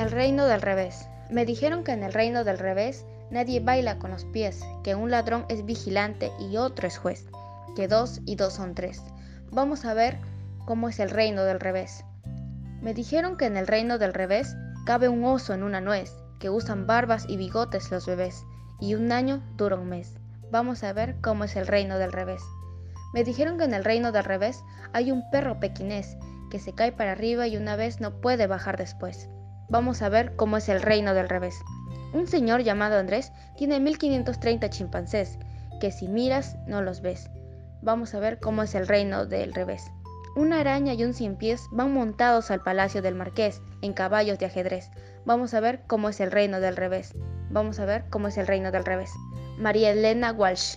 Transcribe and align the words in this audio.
El 0.00 0.10
reino 0.10 0.46
del 0.46 0.62
revés. 0.62 1.10
Me 1.28 1.44
dijeron 1.44 1.84
que 1.84 1.92
en 1.92 2.02
el 2.02 2.14
reino 2.14 2.42
del 2.42 2.58
revés 2.58 3.04
nadie 3.30 3.60
baila 3.60 3.98
con 3.98 4.10
los 4.10 4.24
pies, 4.24 4.62
que 4.82 4.94
un 4.94 5.10
ladrón 5.10 5.44
es 5.50 5.66
vigilante 5.66 6.32
y 6.40 6.56
otro 6.56 6.88
es 6.88 6.96
juez, 6.96 7.26
que 7.76 7.86
dos 7.86 8.22
y 8.24 8.36
dos 8.36 8.54
son 8.54 8.74
tres. 8.74 9.02
Vamos 9.50 9.84
a 9.84 9.92
ver 9.92 10.16
cómo 10.64 10.88
es 10.88 11.00
el 11.00 11.10
reino 11.10 11.44
del 11.44 11.60
revés. 11.60 12.02
Me 12.80 12.94
dijeron 12.94 13.36
que 13.36 13.44
en 13.44 13.58
el 13.58 13.66
reino 13.66 13.98
del 13.98 14.14
revés 14.14 14.56
cabe 14.86 15.10
un 15.10 15.22
oso 15.22 15.52
en 15.52 15.62
una 15.62 15.82
nuez, 15.82 16.10
que 16.38 16.48
usan 16.48 16.86
barbas 16.86 17.26
y 17.28 17.36
bigotes 17.36 17.90
los 17.90 18.06
bebés, 18.06 18.42
y 18.80 18.94
un 18.94 19.12
año 19.12 19.42
dura 19.58 19.76
un 19.76 19.90
mes. 19.90 20.14
Vamos 20.50 20.82
a 20.82 20.94
ver 20.94 21.20
cómo 21.20 21.44
es 21.44 21.56
el 21.56 21.66
reino 21.66 21.98
del 21.98 22.12
revés. 22.12 22.40
Me 23.12 23.22
dijeron 23.22 23.58
que 23.58 23.64
en 23.64 23.74
el 23.74 23.84
reino 23.84 24.12
del 24.12 24.24
revés 24.24 24.64
hay 24.94 25.12
un 25.12 25.28
perro 25.30 25.60
pequinés 25.60 26.16
que 26.50 26.58
se 26.58 26.72
cae 26.72 26.90
para 26.90 27.12
arriba 27.12 27.46
y 27.48 27.58
una 27.58 27.76
vez 27.76 28.00
no 28.00 28.22
puede 28.22 28.46
bajar 28.46 28.78
después. 28.78 29.28
Vamos 29.70 30.02
a 30.02 30.08
ver 30.08 30.34
cómo 30.36 30.56
es 30.56 30.68
el 30.68 30.82
reino 30.82 31.14
del 31.14 31.28
revés. 31.28 31.62
Un 32.12 32.26
señor 32.26 32.62
llamado 32.62 32.98
Andrés 32.98 33.32
tiene 33.56 33.78
1530 33.78 34.68
chimpancés, 34.68 35.38
que 35.80 35.92
si 35.92 36.08
miras 36.08 36.56
no 36.66 36.82
los 36.82 37.00
ves. 37.00 37.30
Vamos 37.80 38.14
a 38.14 38.18
ver 38.18 38.40
cómo 38.40 38.64
es 38.64 38.74
el 38.74 38.88
reino 38.88 39.26
del 39.26 39.54
revés. 39.54 39.90
Una 40.36 40.60
araña 40.60 40.94
y 40.94 41.04
un 41.04 41.14
cien 41.14 41.36
pies 41.36 41.66
van 41.70 41.92
montados 41.92 42.50
al 42.50 42.62
palacio 42.62 43.00
del 43.00 43.14
marqués 43.14 43.62
en 43.80 43.92
caballos 43.92 44.38
de 44.38 44.46
ajedrez. 44.46 44.90
Vamos 45.24 45.54
a 45.54 45.60
ver 45.60 45.82
cómo 45.86 46.08
es 46.08 46.20
el 46.20 46.30
reino 46.30 46.60
del 46.60 46.76
revés. 46.76 47.14
Vamos 47.50 47.78
a 47.78 47.84
ver 47.84 48.04
cómo 48.10 48.28
es 48.28 48.38
el 48.38 48.46
reino 48.46 48.72
del 48.72 48.84
revés. 48.84 49.12
María 49.56 49.90
Elena 49.90 50.32
Walsh. 50.32 50.76